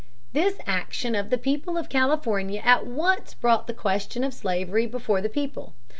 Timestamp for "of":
1.13-1.29, 1.77-1.87, 4.23-4.33